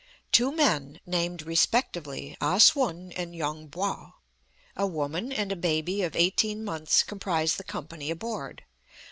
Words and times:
Two 0.31 0.51
men, 0.51 0.99
named 1.05 1.43
respectively 1.43 2.35
Ah 2.41 2.57
Sum 2.57 3.11
and 3.15 3.35
Yung 3.35 3.69
Po, 3.69 4.15
a 4.75 4.87
woman, 4.87 5.31
and 5.31 5.51
a 5.51 5.55
baby 5.55 6.01
of 6.01 6.15
eighteen 6.15 6.63
months 6.63 7.03
comprise 7.03 7.57
the 7.57 7.63
company 7.63 8.09
aboard. 8.09 8.63